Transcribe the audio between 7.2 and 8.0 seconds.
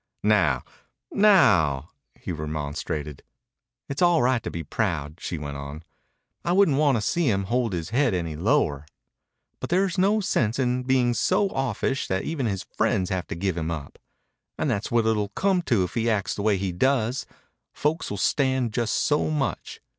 him hold his